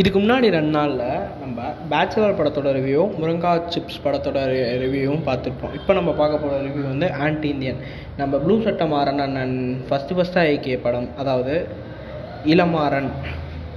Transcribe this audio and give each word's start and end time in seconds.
இதுக்கு 0.00 0.18
முன்னாடி 0.22 0.48
ரெண்டு 0.54 0.72
நாளில் 0.76 1.06
நம்ம 1.40 1.60
பேச்சுலர் 1.90 2.36
படத்தோட 2.38 2.72
ரிவ்யூ 2.76 3.00
முருங்கா 3.20 3.52
சிப்ஸ் 3.74 3.96
படத்தோட 4.04 4.38
ரிவ்யூவும் 4.82 5.24
பார்த்துருப்போம். 5.28 5.72
இப்போ 5.78 5.92
நம்ம 5.98 6.10
பார்க்க 6.20 6.42
போகிற 6.42 6.58
ரிவ்யூ 6.66 6.84
வந்து 6.90 7.08
ஆன்டி 7.24 7.48
இந்தியன் 7.54 7.80
நம்ம 8.20 8.38
ப்ளூ 8.44 8.56
சட்டை 8.66 8.86
மாறன் 8.92 9.56
ஃபஸ்ட்டு 9.88 10.16
ஃபஸ்ட்டாக 10.18 10.52
ஏகே 10.52 10.76
படம் 10.84 11.08
அதாவது 11.22 11.54
இளமாறன் 12.52 13.10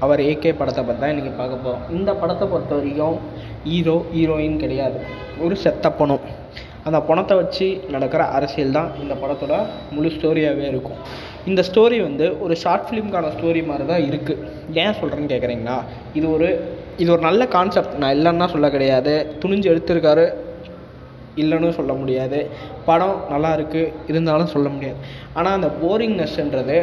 அவர் 0.05 0.23
ஏகே 0.29 0.51
படத்தை 0.59 0.83
பற்றி 0.83 1.01
தான் 1.03 1.13
இன்றைக்கி 1.15 1.33
பார்க்க 1.41 1.63
போகிறோம் 1.65 1.87
இந்த 1.97 2.13
படத்தை 2.21 2.47
பொறுத்த 2.53 2.75
வரைக்கும் 2.79 3.17
ஹீரோ 3.71 3.97
ஹீரோயின் 4.13 4.61
கிடையாது. 4.65 4.99
ஒரு 5.45 5.57
செத்த 5.65 5.89
அந்த 6.87 6.99
பணத்தை 7.09 7.35
வச்சு 7.41 7.65
நடக்கிற 7.95 8.21
அரசியல் 8.37 8.75
தான் 8.77 8.89
இந்த 9.03 9.13
படத்தோட 9.23 9.55
முழு 9.95 10.09
ஸ்டோரியாகவே 10.15 10.65
இருக்கும். 10.71 11.01
இந்த 11.49 11.61
ஸ்டோரி 11.69 11.97
வந்து 12.07 12.25
ஒரு 12.43 12.53
ஷார்ட் 12.63 12.87
ஃபிலிம்க்கான 12.87 13.31
ஸ்டோரி 13.35 13.61
மாதிரி 13.69 13.85
தான் 13.91 14.05
இருக்குது 14.09 14.47
ஏன் 14.83 14.97
சொல்கிறேன்னு 14.99 15.31
கேட்குறீங்களா 15.33 15.77
இது 16.19 16.27
ஒரு 16.35 16.49
இது 17.01 17.09
ஒரு 17.15 17.23
நல்ல 17.27 17.41
கான்செப்ட் 17.57 17.93
நான் 18.01 18.15
இல்லைன்னா 18.17 18.47
சொல்ல 18.53 18.69
கிடையாது. 18.77 19.13
துணிஞ்சு 19.43 19.69
எடுத்திருக்காரு. 19.73 20.25
இல்லைன்னு 21.41 21.69
சொல்ல 21.77 21.93
முடியாது. 21.99 22.39
படம் 22.87 23.17
நல்லா 23.33 23.49
இருக்குது 23.57 23.91
இருந்தாலும் 24.11 24.51
சொல்ல 24.53 24.67
முடியாது. 24.75 24.99
ஆனால் 25.37 25.57
அந்த 25.57 25.69
போரிங்னஸ்ன்றது 25.83 26.77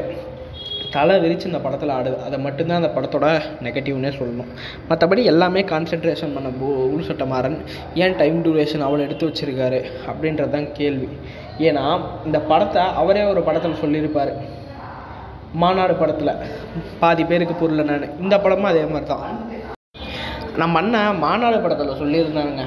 தலை 0.94 1.14
விரித்து 1.22 1.48
இந்த 1.50 1.60
படத்தில் 1.64 1.92
ஆடுது 1.96 2.16
அதை 2.26 2.36
மட்டும்தான் 2.44 2.80
அந்த 2.80 2.90
படத்தோட 2.96 3.26
நெகட்டிவ்னே 3.64 4.10
சொல்லணும். 4.18 4.50
மற்றபடி 4.90 5.22
எல்லாமே 5.32 5.60
கான்சென்ட்ரேஷன் 5.72 6.34
பண்ண 6.36 6.50
போ 6.60 6.68
உள்சட்ட 6.94 7.24
மாறன் 7.32 7.58
ஏன் 8.02 8.16
டைம் 8.20 8.38
டூரேஷன் 8.46 8.84
அவ்வளோ 8.86 9.04
எடுத்து 9.06 9.28
வச்சுருக்காரு 9.28 9.80
அப்படின்றது 10.10 10.54
தான் 10.56 10.68
கேள்வி. 10.78 11.08
ஏன்னா 11.68 11.84
இந்த 12.28 12.40
படத்தை 12.52 12.84
அவரே 13.02 13.24
ஒரு 13.32 13.42
படத்தில் 13.48 13.80
சொல்லியிருப்பார். 13.82 14.32
மாநாடு 15.62 15.94
படத்தில். 16.00 16.34
பாதி 17.02 17.22
பேருக்கு 17.28 17.54
புரியல 17.60 17.84
நான் 17.90 18.10
இந்த 18.24 18.34
படமும் 18.44 18.70
அதே 18.72 18.82
மாதிரி 18.94 19.08
தான் 19.12 19.38
நம்ம 20.62 20.78
அண்ணன் 20.82 21.22
மாநாடு 21.24 21.58
படத்தில் 21.64 21.98
சொல்லியிருந்தானுங்க 22.02 22.64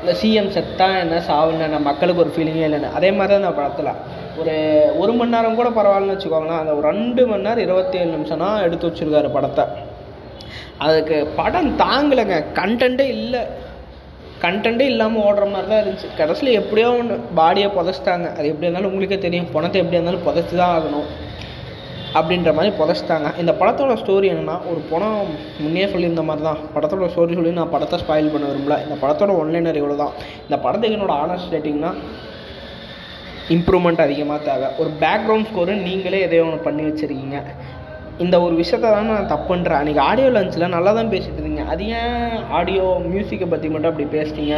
இந்த 0.00 0.12
சிஎம் 0.20 0.52
செத்தா 0.54 0.86
என்ன 1.02 1.20
சாவுன்னு 1.28 1.78
மக்களுக்கு 1.88 2.22
ஒரு 2.24 2.32
ஃபீலிங்கே 2.34 2.66
இல்லைன்னு. 2.68 2.90
அதே 2.98 3.10
மாதிரி 3.18 3.32
தான் 3.32 3.42
இந்த 3.44 3.52
படத்தில். 3.58 3.92
ஒரு 4.40 4.54
ஒரு 5.02 5.12
மணி 5.18 5.34
நேரம் 5.34 5.58
கூட 5.60 5.68
பரவாயில்லன்னு 5.76 6.14
வச்சுக்கோங்களேன். 6.14 6.62
அந்த 6.62 6.72
ஒரு 6.78 6.84
ரெண்டு 6.92 7.22
மணி 7.30 7.46
நேரம் 7.46 7.64
இருபத்தி 7.66 7.98
ஏழு 8.00 8.10
நிமிஷம்னா 8.16 8.48
எடுத்து 8.66 8.88
வச்சுருக்காரு 8.88 9.28
படத்தை. 9.36 9.64
அதுக்கு 10.86 11.18
படம் 11.38 11.70
தாங்கலைங்க. 11.84 12.38
கண்டென்ட்டே 12.58 13.06
இல்லை. 13.18 13.42
கண்டென்ட்டே 14.42 14.86
இல்லாமல் 14.92 15.24
ஓடுற 15.28 15.44
மாதிரி 15.52 15.68
தான் 15.70 15.80
இருந்துச்சு. 15.82 16.08
கடைசியில் 16.18 16.58
எப்படியோ 16.60 16.88
ஒன்று 16.98 17.14
பாடியை 17.38 17.68
புதைச்சிட்டாங்க. 17.76 18.26
அது 18.36 18.50
எப்படி 18.50 18.66
இருந்தாலும் 18.66 18.90
உங்களுக்கே 18.90 19.18
தெரியும். 19.26 19.48
பணத்தை 19.54 19.80
எப்படி 19.82 19.98
இருந்தாலும் 19.98 20.26
புதைச்சி 20.26 20.54
தான் 20.62 20.74
ஆகணும் 20.76 21.08
அப்படின்ற 22.18 22.50
மாதிரி 22.56 22.72
புதைச்சிட்டாங்க. 22.80 23.28
இந்த 23.42 23.52
படத்தோட 23.60 23.94
ஸ்டோரி 24.02 24.26
என்னென்னா 24.32 24.56
ஒரு 24.70 24.80
படம் 24.92 25.16
முன்னே 25.62 25.86
சொல்லியிருந்த 25.94 26.22
மாதிரி 26.28 26.44
தான். 26.48 26.60
படத்தோட 26.74 27.08
ஸ்டோரி 27.14 27.38
சொல்லி 27.38 27.58
நான் 27.58 27.74
படத்தை 27.74 27.96
ஸ்பாயில் 28.02 28.32
பண்ண 28.34 28.46
விரும்பல. 28.50 28.76
இந்த 28.86 28.96
படத்தோட 29.02 29.32
ஒன்லைனர் 29.42 29.80
இவ்வளோ 29.80 29.96
தான் 30.04 30.14
இந்த 30.46 30.58
படத்துக்கு 30.66 30.96
என்னோட 30.98 31.14
ஆனஸ்ட் 31.24 31.52
ரேட்டிங்னா 31.56 31.92
இம்ப்ரூவ்மெண்ட் 33.54 34.00
அதிகமாக 34.04 34.38
தேவை. 34.46 34.68
ஒரு 34.82 34.90
பேக்ரவுண்ட் 35.02 35.48
ஸ்கோரு 35.48 35.72
நீங்களே 35.88 36.20
எதையோ 36.26 36.44
ஒன்று 36.46 36.66
பண்ணி 36.68 36.82
வச்சுருக்கீங்க. 36.86 37.38
இந்த 38.24 38.36
ஒரு 38.44 38.54
விஷயத்த 38.60 38.92
தான் 38.94 39.10
நான் 39.12 39.30
தப்புன்றேன் 39.32 39.78
அன்றைக்கி 39.80 40.00
ஆடியோ 40.08 40.28
லஞ்சில் 40.36 40.74
நல்லா 40.74 40.92
தான் 40.98 41.10
பேசிகிட்டு 41.14 41.40
இருந்தீங்க. 41.40 41.64
அது 41.72 41.84
ஏன் 41.98 42.32
ஆடியோ 42.58 42.86
மியூசிக்கை 43.12 43.48
பற்றி 43.52 43.68
மட்டும் 43.72 43.90
அப்படி 43.92 44.08
பேசிட்டீங்க 44.16 44.56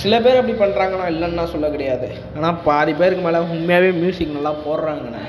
சில 0.00 0.20
பேர் 0.24 0.40
அப்படி 0.40 0.56
பண்ணுறாங்கண்ணா 0.62 1.06
இல்லைன்னா 1.14 1.44
சொல்ல 1.54 1.68
கிடையாது. 1.74 2.08
ஆனால் 2.36 2.58
பாதி 2.66 2.92
பேருக்கு 3.00 3.26
மேலே 3.26 3.40
உண்மையாகவே 3.54 3.90
மியூசிக் 4.02 4.36
நல்லா 4.38 4.52
போடுறாங்கண்ணே. 4.66 5.22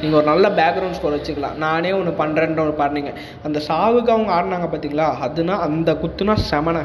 நீங்கள் 0.00 0.18
ஒரு 0.20 0.26
நல்ல 0.30 0.46
பேக்ரவுண்ட் 0.60 0.96
ஸ்கோர் 0.98 1.16
வச்சுக்கலாம். 1.16 1.56
நானே 1.64 1.90
ஒன்று 1.98 2.12
பண்ணுறேன்ற 2.22 2.60
ஒரு 2.66 2.74
பாருங்க. 2.82 3.12
அந்த 3.46 3.58
சாவுக்கு 3.68 4.12
அவங்க 4.14 4.30
ஆடினாங்க 4.38 4.68
பார்த்தீங்களா 4.72 5.08
அதுனா 5.26 5.56
அந்த 5.66 5.92
குத்துனா 6.02 6.36
செமனை. 6.50 6.82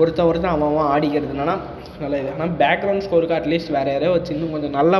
ஒருத்தன் 0.00 0.28
ஒருத்தன் 0.30 0.54
அவன் 0.54 0.68
அவன் 0.72 0.90
ஆடிக்கிறதுனா 0.94 1.56
நல்ல 2.02 2.14
இது. 2.22 2.30
ஆனால் 2.34 2.52
பேக்ரவுண்ட் 2.62 3.04
ஸ்கோருக்கு 3.06 3.38
அட்லீஸ்ட் 3.38 3.74
வேறு 3.76 3.92
யாரையோ 3.94 4.12
வச்சு 4.16 4.32
இன்னும் 4.34 4.54
கொஞ்சம் 4.56 4.76
நல்லா 4.80 4.98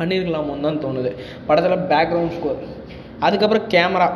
பண்ணியிருக்கலாமோன்னு 0.00 0.66
தான் 0.66 0.82
தோணுது. 0.84 1.10
படத்தில் 1.48 1.86
பேக்ரவுண்ட் 1.94 2.36
ஸ்கோர் 2.36 2.60
அதுக்கப்புறம் 3.26 3.66
கேமரா 3.74 4.08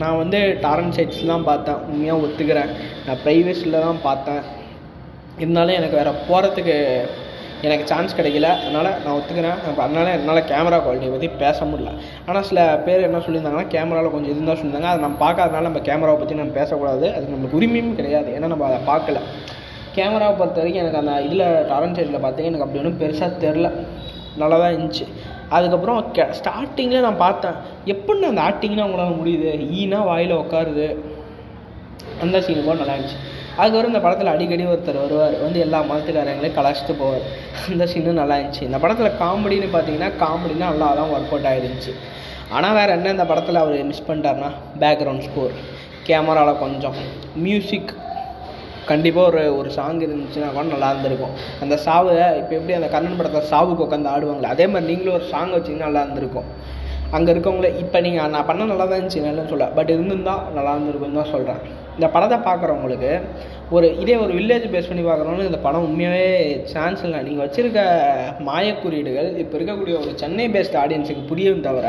நான் 0.00 0.18
வந்து 0.20 0.38
டாரன் 0.64 0.94
சைட்ஸ்லாம் 0.96 1.48
பார்த்தேன். 1.48 1.80
உண்மையாக 1.90 2.22
ஒத்துக்கிறேன். 2.26 2.70
நான் 3.06 3.20
ப்ரைவேஸில் 3.24 3.84
தான் 3.86 4.00
பார்த்தேன். 4.08 4.42
இருந்தாலும் 5.42 5.78
எனக்கு 5.80 5.98
வேறு 6.00 6.12
போகிறதுக்கு 6.28 6.76
எனக்கு 7.66 7.84
சான்ஸ் 7.90 8.16
கிடைக்கல. 8.18 8.48
அதனால் 8.62 8.90
நான் 9.04 9.16
ஒத்துக்கிறேன். 9.16 9.58
அப்போ 9.68 9.82
அதனால் 9.86 10.12
என்னால் 10.16 10.40
கேமரா 10.50 10.78
குவாலிட்டியை 10.84 11.12
பற்றி 11.14 11.28
பேச 11.42 11.64
முடியல. 11.70 11.90
ஆனால் 12.28 12.46
சில 12.50 12.60
பேர் 12.86 13.06
என்ன 13.08 13.18
சொல்லியிருந்தாங்கன்னா 13.26 13.70
கேமராவில் 13.74 14.14
கொஞ்சம் 14.14 14.32
இருந்தால் 14.34 14.58
சொல்லியிருந்தாங்க. 14.60 14.90
அதை 14.92 15.02
நம்ம 15.06 15.18
பார்க்காதனால 15.24 15.68
நம்ம 15.68 15.82
கேமராவை 15.88 16.18
பற்றி 16.20 16.38
நம்ம 16.40 16.54
பேசக்கூடாது. 16.60 17.06
அது 17.16 17.32
நம்மளுக்கு 17.32 17.58
உரிமையும் 17.60 17.98
கிடையாது. 18.00 18.30
ஏன்னா 18.36 18.50
நம்ம 18.54 18.66
அதை 18.70 18.78
பார்க்கல. 18.92 19.20
கேமராவை 19.96 20.34
பொறுத்த 20.40 20.60
வரைக்கும் 20.60 20.82
எனக்கு 20.82 21.00
அந்த 21.02 21.14
இதில் 21.26 21.46
டாரன் 21.70 21.96
சைடில் 21.98 22.24
பார்த்தீங்க 22.24 22.50
எனக்கு 22.50 22.66
அப்படி 22.66 22.80
ஒன்றும் 22.82 23.00
பெருசாக 23.02 23.40
தெரில 23.44 23.68
நல்லா 24.40 24.56
தான் 24.62 24.74
இருந்துச்சு. 24.74 25.06
அதுக்கப்புறம் 25.56 25.98
கே 26.16 26.24
ஸ்டார்டிங்கில் 26.38 27.06
நான் 27.06 27.22
பார்த்தேன். 27.24 27.56
எப்படின்னு 27.92 28.30
அந்த 28.32 28.42
ஆக்டிங்னா 28.48 28.86
உங்களால் 28.88 29.18
முடியுது? 29.20 29.50
ஈனா 29.78 30.00
வாயில் 30.10 30.34
உட்காருது. 30.42 30.86
அந்த 32.24 32.36
சீன் 32.46 32.64
கூட 32.64 32.76
நல்லா 32.82 32.94
இருந்துச்சு. 32.96 33.20
அதுக்கப்புறம் 33.58 33.92
இந்த 33.92 34.02
படத்தில் 34.04 34.32
அடிக்கடி 34.34 34.64
ஒருத்தர் 34.72 35.00
வருவார். 35.04 35.36
வந்து 35.44 35.58
எல்லா 35.66 35.78
மதத்துக்காரங்களையும் 35.90 36.56
கலாச்சிட்டு 36.58 36.94
போவார். 37.02 37.24
அந்த 37.72 37.86
சீனும் 37.92 38.20
நல்லா 38.20 38.36
இருந்துச்சு. 38.38 38.66
இந்த 38.68 38.80
படத்தில் 38.84 39.18
காமெடின்னு 39.22 39.70
பார்த்தீங்கன்னா 39.76 40.10
காமெடினா 40.24 40.68
நல்லா 40.74 40.90
தான் 41.00 41.12
ஒர்க் 41.14 41.32
அவுட் 41.34 41.50
ஆகிருந்துச்சு 41.52 41.94
ஆனால் 42.56 42.76
வேறு 42.78 42.94
என்ன 42.98 43.10
இந்த 43.16 43.26
படத்தில் 43.30 43.62
அவர் 43.62 43.88
மிஸ் 43.90 44.06
பண்ணிட்டார்னா 44.06 44.50
பேக்ரவுண்ட் 44.84 45.26
ஸ்கோர் 45.26 45.52
கேமராவில் 46.08 46.62
கொஞ்சம். 46.62 46.96
மியூசிக் 47.46 47.90
கண்டிப்பாக 48.90 49.28
ஒரு 49.30 49.42
ஒரு 49.58 49.70
சாங் 49.76 50.00
இருந்துச்சுன்னா 50.04 50.48
கூட 50.54 50.64
நல்லா 50.72 50.88
இருந்திருக்கும். 50.92 51.34
அந்த 51.64 51.74
சாவை 51.84 52.14
இப்போ 52.40 52.52
எப்படி 52.58 52.74
அந்த 52.78 52.88
கண்ணன் 52.94 53.18
படத்தை 53.18 53.40
சாவுக்கு 53.52 53.84
உட்காந்து 53.86 54.10
ஆடுவாங்களே 54.12 54.52
அதே 54.54 54.66
மாதிரி 54.72 54.88
நீங்களும் 54.90 55.16
ஒரு 55.18 55.26
சாங் 55.34 55.52
வச்சிங்கன்னா 55.56 55.88
நல்லா 55.88 56.02
இருந்திருக்கும். 56.04 56.48
அங்கே 57.16 57.30
இருக்கவங்கள 57.34 57.68
இப்போ 57.82 57.98
நீங்கள் 58.06 58.32
நான் 58.34 58.48
பண்ண 58.48 58.66
நல்லா 58.70 58.84
தான் 58.88 58.98
இருந்துச்சு 58.98 59.20
இல்லைன்னு 59.20 59.52
சொல்ல. 59.52 59.66
பட் 59.76 59.90
இருந்திருந்தால் 59.94 60.42
நல்லா 60.56 60.72
இருந்திருக்குன்னு 60.74 61.20
தான் 61.20 61.32
சொல்கிறேன் 61.34 61.60
இந்த 61.96 62.08
படத்தை 62.14 62.36
பார்க்குறவங்களுக்கு 62.46 63.10
ஒரு 63.76 63.86
இதே 64.02 64.14
ஒரு 64.24 64.32
வில்லேஜ் 64.36 64.66
பேஸ் 64.74 64.88
பண்ணி 64.90 65.02
பார்க்குறவங்களுக்கு 65.06 65.50
இந்த 65.52 65.60
படம் 65.64 65.84
உண்மையாகவே 65.88 66.28
சான்ஸ் 66.72 67.02
இல்லை. 67.06 67.18
நீங்கள் 67.26 67.44
வச்சுருக்க 67.44 67.80
மாயக்குறியீடுகள் 68.48 69.28
இப்போ 69.42 69.54
இருக்கக்கூடிய 69.58 69.94
ஒரு 70.02 70.12
சென்னை 70.22 70.46
பேஸ்ட் 70.54 70.78
ஆடியன்ஸுக்கு 70.82 71.22
புரியும் 71.30 71.64
தவிர 71.66 71.86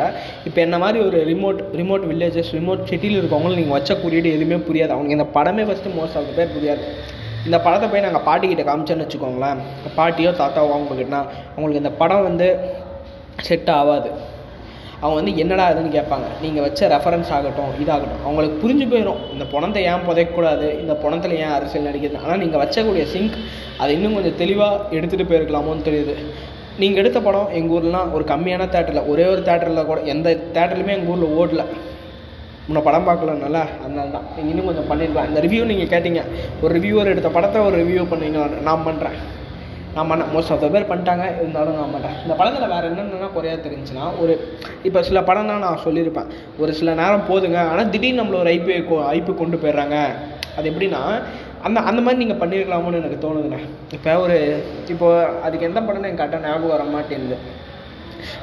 இப்போ 0.50 0.60
என்ன 0.66 0.80
மாதிரி 0.84 1.00
ஒரு 1.08 1.20
ரிமோட் 1.32 1.62
ரிமோட் 1.82 2.06
வில்லேஜஸ் 2.12 2.52
ரிமோட் 2.60 2.84
சிட்டியில் 2.92 3.20
இருக்கவங்களும் 3.22 3.60
நீங்கள் 3.62 3.78
வச்ச 3.78 4.00
குறியீடு 4.04 4.36
எதுவுமே 4.38 4.60
புரியாது. 4.68 4.94
அவங்க 4.98 5.14
இந்த 5.18 5.28
படமே 5.38 5.66
ஃபஸ்ட்டு 5.70 5.96
மோஸ்ட் 6.00 6.20
ஆஃப் 6.22 6.36
பேர் 6.40 6.54
புரியாது. 6.58 6.86
இந்த 7.48 7.60
படத்தை 7.68 7.88
போய் 7.94 8.06
நாங்கள் 8.08 8.26
பாட்டிக்கிட்ட 8.28 8.66
காமிச்சோன்னு 8.68 9.06
வச்சுக்கோங்களேன். 9.08 9.62
பாட்டியோ 10.00 10.34
தாத்தாவோ 10.42 10.74
அவங்கக்கிட்டனா 10.76 11.22
அவங்களுக்கு 11.54 11.84
இந்த 11.84 11.94
படம் 12.04 12.28
வந்து 12.30 12.50
செட் 13.48 13.72
ஆகாது. 13.80 14.12
அவங்க 15.02 15.16
வந்து 15.20 15.34
என்னடா 15.42 15.66
இதுன்னு 15.74 15.92
கேட்பாங்க. 15.96 16.28
நீங்கள் 16.44 16.64
வச்ச 16.66 16.88
ரெஃபரன்ஸ் 16.94 17.32
ஆகட்டும் 17.36 17.72
இதாகட்டும். 17.84 18.24
அவங்களுக்கு 18.26 18.58
புரிஞ்சு 18.64 18.86
போயிடும் 18.92 19.22
இந்த 19.34 19.46
பணத்தை 19.54 19.82
ஏன் 19.92 20.06
புதைக்கக்கூடாது? 20.08 20.68
இந்த 20.82 20.94
பணத்தில் 21.04 21.36
ஏன் 21.44 21.54
அரசியல் 21.58 21.88
நடிக்கிறது? 21.90 22.22
ஆனால் 22.24 22.42
நீங்கள் 22.44 22.62
வச்சக்கூடிய 22.64 23.06
சிங்க் 23.14 23.38
அதை 23.82 23.92
இன்னும் 23.98 24.18
கொஞ்சம் 24.18 24.40
தெளிவாக 24.44 24.98
எடுத்துகிட்டு 24.98 25.30
போயிருக்கலாமோன்னு 25.32 25.88
தெரியுது. 25.90 26.16
நீங்கள் 26.82 27.02
எடுத்த 27.04 27.20
படம் 27.28 27.50
எங்கள் 27.60 27.76
ஊர்லாம் 27.78 28.12
ஒரு 28.18 28.26
கம்மியான 28.34 28.68
தேட்டரில் 28.76 29.10
ஒரே 29.14 29.26
ஒரு 29.34 29.42
தேட்டரில் 29.48 29.90
கூட 29.90 30.00
எந்த 30.14 30.30
தேட்டர்லையுமே 30.58 30.94
எங்கள் 30.98 31.14
ஊரில் 31.16 31.36
ஓடல. 31.40 31.66
உன்னை 32.70 32.82
படம் 32.88 33.08
பார்க்கலனால 33.08 33.60
அதனால 33.84 34.08
தான். 34.16 34.26
நீங்கள் 34.36 34.52
இன்னும் 34.54 34.68
கொஞ்சம் 34.70 34.90
பண்ணியிருக்கலாம் 34.90 35.30
இந்த 35.30 35.40
ரிவ்யூ 35.46 35.64
நீங்கள் 35.72 35.92
கேட்டீங்க. 35.94 36.22
ஒரு 36.64 36.72
ரிவ்யூவர் 36.78 37.14
எடுத்த 37.14 37.30
படத்தை 37.38 37.60
ஒரு 37.68 37.76
ரிவ்யூ 37.84 38.04
பண்ணுவீங்களா 38.12 38.48
நான் 38.70 38.86
பண்ணுறேன் 38.90 39.18
நான் 39.96 40.10
பண்ண 40.10 40.24
மோஸ்ட் 40.34 40.52
ஆஃப் 40.54 40.62
த 40.64 40.68
பேர் 40.74 40.88
பண்ணிட்டாங்க 40.90 41.24
இருந்தாலும் 41.42 41.78
நான் 41.80 41.94
பண்ணேன் 41.96 42.18
இந்த 42.24 42.34
படத்தில் 42.40 42.72
வேறு 42.74 42.90
என்னென்னா 42.90 43.30
குறையா 43.36 43.56
தெரிஞ்சுன்னா 43.66 44.06
ஒரு 44.24 44.34
இப்போ 44.88 45.00
சில 45.08 45.20
படம்னா 45.30 45.56
நான் 45.66 45.82
சொல்லியிருப்பேன். 45.86 46.30
ஒரு 46.62 46.72
சில 46.80 46.94
நேரம் 47.02 47.26
போதுங்க 47.30 47.60
ஆனால் 47.72 47.90
திடீர்னு 47.94 48.22
நம்மள 48.22 48.38
ஒரு 48.44 48.52
ஐபி 48.58 48.74
ஐப்பு 49.16 49.34
கொண்டு 49.42 49.60
போயிடுறாங்க. 49.64 49.98
அது 50.58 50.70
எப்படின்னா 50.72 51.02
அந்த 51.68 51.80
அந்த 51.90 52.00
மாதிரி 52.06 52.20
நீங்கள் 52.22 52.40
பண்ணியிருக்கலாமோன்னு 52.44 53.02
எனக்கு 53.02 53.20
தோணுதுண்ணே 53.26 53.60
இப்போ 53.98 54.14
ஒரு 54.26 54.38
இப்போது 54.94 55.28
அதுக்கு 55.48 55.68
எந்த 55.70 55.80
படம்னு 55.88 56.08
எனக்கு 56.08 56.24
கரெக்டாக 56.24 56.46
ஞாபகம் 56.48 56.74
வர 56.76 56.86
மாட்டேங்குது. 56.96 57.38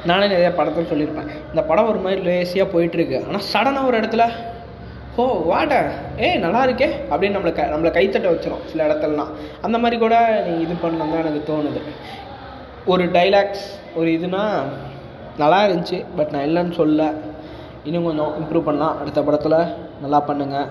நானே 0.09 0.25
நிறைய 0.33 0.51
படத்தில் 0.59 0.89
சொல்லியிருப்பேன். 0.91 1.29
இந்த 1.51 1.61
படம் 1.71 1.89
ஒரு 1.91 1.99
மாதிரி 2.05 2.21
லேசியாக 2.29 2.67
போயிட்டுருக்கு. 2.75 3.19
ஆனால் 3.27 3.45
சடனாக 3.51 3.89
ஒரு 3.89 3.97
இடத்துல 4.01 4.25
ஓ 5.19 5.23
வாட. 5.51 5.73
ஏய் 6.25 6.41
நல்லா 6.45 6.61
இருக்கே 6.67 6.87
அப்படின்னு 7.11 7.37
நம்மளை 7.37 7.53
க 7.57 7.63
நம்மளை 7.73 7.91
கைத்தட்ட 7.95 8.27
வச்சிரும் 8.33 8.65
சில 8.71 8.85
இடத்துலலாம். 8.87 9.31
அந்த 9.65 9.77
மாதிரி 9.83 9.97
கூட 10.03 10.15
நீ 10.47 10.53
இது 10.65 10.75
பண்ணணும் 10.83 11.13
தான் 11.13 11.23
எனக்கு 11.23 11.41
தோணுது. 11.51 11.81
ஒரு 12.93 13.05
டைலாக்ஸ் 13.15 13.65
ஒரு 13.99 14.09
இதுனா 14.17 14.43
நல்லா 15.41 15.59
இருந்துச்சு 15.67 15.99
பட் 16.17 16.31
நான் 16.35 16.47
இல்லைன்னு 16.49 16.77
சொல்ல. 16.81 17.11
இன்னும் 17.87 18.07
கொஞ்சம் 18.09 18.33
இம்ப்ரூவ் 18.41 18.67
பண்ணலாம். 18.69 18.97
அடுத்த 19.01 19.19
படத்தில் 19.27 19.59
நல்லா 20.03 20.21
பண்ணுங்கள் 20.29 20.69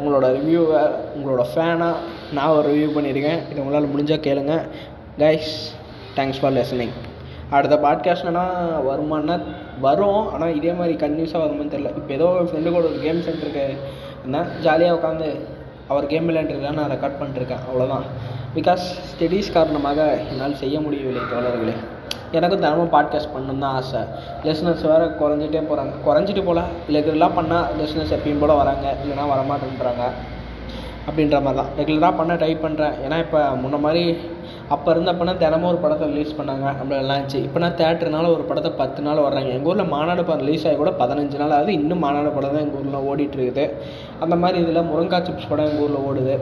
உங்களோட 0.00 0.26
ரிவ்யூவை 0.38 0.82
உங்களோட 1.16 1.44
ஃபேனாக 1.52 2.02
நான் 2.36 2.54
ஒரு 2.58 2.66
ரிவ்யூ 2.72 2.90
பண்ணியிருக்கேன். 2.96 3.40
இது 3.50 3.62
உங்களால் 3.64 3.92
முடிஞ்சால் 3.94 4.26
கேளுங்கள் 4.28 4.64
கைஸ் 5.22 5.54
தேங்க்ஸ் 6.18 6.40
ஃபார் 6.42 6.56
லிசனிங் 6.58 6.94
அடுத்த 7.56 7.76
பாட்காஸ்ட்னா 7.84 8.42
வருமானா 8.88 9.36
வரும். 9.80 10.32
ஆனால் 10.32 10.56
இதே 10.56 10.72
மாதிரி 10.72 10.94
கன்யூஸாக 11.04 11.42
வருமான்னு 11.44 11.72
தெரில 11.74 11.92
இப்போ 11.98 12.12
ஏதோ 12.18 12.26
ஃப்ரெண்டு 12.48 12.72
கூட 12.74 12.84
ஒரு 12.90 12.98
கேம் 13.02 13.20
சென்டருக்கு 13.26 13.64
என்ன 14.24 14.46
ஜாலியாக 14.60 14.98
உட்காந்து 14.98 15.28
அவர் 15.88 16.06
கேம் 16.06 16.28
விளையாண்டுருக்கா 16.28 16.72
நான் 16.78 16.90
ரெக்கார்ட் 16.90 17.20
பண்ணிட்டுருக்கேன். 17.20 17.62
அவ்வளோதான் 17.68 18.06
பிகாஸ் 18.56 18.84
ஸ்டடீஸ் 19.10 19.52
காரணமாக 19.52 20.00
என்னால் 20.30 20.60
செய்ய 20.62 20.80
முடியவில்லை 20.80 21.22
தோழர்களே. 21.32 21.74
எனக்கும் 22.32 22.60
தினமும் 22.60 22.92
பாட்காஸ்ட் 22.92 23.32
பண்ணணும் 23.34 23.62
தான் 23.64 23.74
ஆசை. 23.74 24.00
லெசனர்ஸ் 24.44 24.86
வேறு 24.90 25.04
குறைஞ்சிட்டே 25.20 25.60
போகிறாங்க 25.68 25.94
குறைஞ்சிட்டு 26.06 26.42
போகல 26.48 26.64
ரெகுலராக 26.96 27.36
பண்ணால் 27.38 27.68
லெசனர்ஸ் 27.80 28.16
எப்பயும் 28.16 28.40
போல் 28.40 28.58
வராங்க. 28.62 28.94
இல்லைனா 29.02 29.26
வரமாட்டேன்றாங்க. 29.34 30.06
அப்படின்ற 31.10 31.36
மாதிரி 31.42 31.60
தான் 31.60 31.70
ரெகுலராக 31.78 32.16
பண்ண 32.16 32.34
ட்ரை 32.34 32.54
பண்ணுறேன் 32.64 32.96
ஏன்னா 33.04 33.18
இப்போ 33.18 33.40
முன்ன 33.62 33.78
மாதிரி 33.80 34.02
அப்போ 34.74 34.88
இருந்தப்பனா 34.94 35.32
தினமும் 35.42 35.68
ஒரு 35.70 35.78
படத்தை 35.82 36.06
ரிலீஸ் 36.12 36.32
பண்ணாங்க. 36.38 36.66
அப்படிலாம் 36.80 37.18
இருந்துச்சு. 37.18 37.38
இப்போனா 37.46 37.68
தேட்டர்னால 37.80 38.30
ஒரு 38.36 38.44
படத்தை 38.48 38.70
பத்து 38.80 39.00
நாள் 39.06 39.22
வர்றாங்க. 39.26 39.50
எங்கள் 39.56 39.70
ஊரில் 39.72 39.90
மாநாடு 39.94 40.22
படம் 40.28 40.42
ரிலீஸ் 40.44 40.66
ஆகி 40.68 40.76
கூட 40.82 40.90
பதினஞ்சு 41.02 41.38
நாள் 41.42 41.54
ஆகுது. 41.58 41.72
இன்னும் 41.80 42.02
மாநாடு 42.06 42.30
படம் 42.36 42.54
தான் 42.56 42.64
எங்கள் 42.66 42.80
ஊரில் 42.80 43.06
ஓடிட்டுருக்குது. 43.10 43.64
அந்த 44.24 44.36
மாதிரி 44.42 44.58
இதில் 44.64 44.88
முருங்கா 44.90 45.20
சிப்ஸ் 45.28 45.48
படம் 45.52 45.68
எங்கள் 45.70 45.84
ஊரில் 45.86 46.04
ஓடுது. 46.08 46.36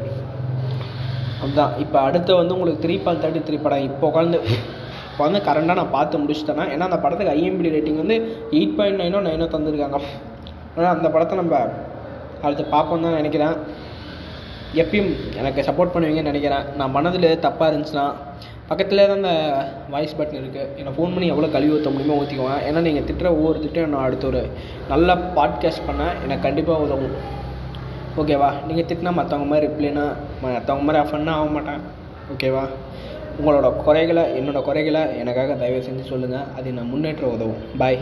அதுதான் 1.43 1.73
இப்போ 1.84 1.99
அடுத்து 2.08 2.32
வந்து 2.40 2.55
உங்களுக்கு 2.56 2.82
த்ரீ 2.87 2.96
பால் 3.06 3.23
தேர்ட்டி 3.25 3.43
த்ரீ 3.49 3.58
படம். 3.67 3.87
இப்போ 3.90 4.05
உட்காந்து 4.11 4.40
இப்போ 5.11 5.25
வந்து 5.28 5.40
கரண்டாக 5.49 5.78
நான் 5.81 5.94
பார்த்து 5.96 6.20
முடிச்சுட்டேன்னா 6.23 6.64
ஏன்னா 6.73 6.87
அந்த 6.90 7.00
படத்துக்கு 7.05 7.34
ஐஎம்பி 7.38 7.75
ரேட்டிங் 7.75 8.00
வந்து 8.05 8.17
எயிட் 8.56 8.75
பாயிண்ட் 8.78 9.00
நைனோ 9.02 9.20
நைனோ 9.28 9.46
தந்திருக்காங்க. 9.55 9.99
ஆனால் 10.76 10.93
அந்த 10.96 11.08
படத்தை 11.14 11.37
நம்ம 11.43 11.55
அடுத்து 12.46 12.64
பார்ப்போம் 12.75 13.06
தான் 13.06 13.17
நினைக்கிறேன். 13.20 13.55
எப்பயும் 14.82 15.10
எனக்கு 15.40 15.60
சப்போர்ட் 15.68 15.94
பண்ணுவீங்கன்னு 15.94 16.30
நினைக்கிறேன். 16.32 16.64
நான் 16.78 16.94
மனதில் 16.96 17.28
தப்பாக 17.46 17.70
இருந்துச்சுன்னா 17.72 18.06
பக்கத்தில் 18.70 19.00
தான் 19.00 19.18
அந்த 19.18 19.32
வாய்ஸ் 19.92 20.16
பட்டன் 20.18 20.40
இருக்குது 20.42 20.70
என்னை 20.78 20.92
ஃபோன் 20.94 21.12
பண்ணி 21.14 21.26
எவ்வளோ 21.32 21.48
கழுவி 21.54 21.74
ஊற்ற 21.74 21.90
முடியுமோ 21.94 22.16
ஊற்றிக்குவேன் 22.22 22.62
ஏன்னா 22.68 22.80
நீங்கள் 22.86 23.06
திட்டுற 23.08 23.28
ஒவ்வொரு 23.38 23.58
திட்டம் 23.64 23.92
நான் 23.94 24.06
அடுத்த 24.06 24.26
ஒரு 24.26 24.40
நல்ல 24.92 25.14
பாட்காஸ்ட் 25.36 25.86
பண்ண 25.88 26.02
எனக்கு 26.24 26.46
கண்டிப்பாக 26.46 26.86
உதவும். 26.86 27.14
ஓகேவா 28.20 28.50
நீங்கள் 28.68 28.88
திட்டினா 28.90 29.12
மற்றவங்க 29.20 29.48
மாதிரி 29.52 29.68
ரிப்ளைனா 29.72 30.06
மற்றவங்க 30.42 30.84
மாதிரி 30.88 31.02
அஃபன்னா 31.04 31.34
ஆக 31.40 31.48
மாட்டேன். 31.56 31.82
ஓகேவா 32.34 32.64
உங்களோட 33.40 33.68
குறைகளை 33.86 34.22
என்னோடய 34.38 34.62
குறைகளை 34.68 35.02
எனக்காக 35.22 35.54
தயவு 35.62 35.80
செஞ்சு 35.88 36.04
சொல்லுங்கள் 36.12 36.46
அது 36.58 36.76
நான் 36.76 36.90
முன்னேற்ற 36.92 37.26
உதவும். 37.36 37.62
பாய் 37.82 37.98